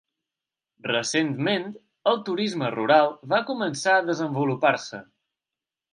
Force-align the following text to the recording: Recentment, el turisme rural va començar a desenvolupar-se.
Recentment, 0.87 1.67
el 2.11 2.17
turisme 2.29 2.71
rural 2.77 3.13
va 3.35 3.43
començar 3.51 3.97
a 3.99 4.07
desenvolupar-se. 4.11 5.07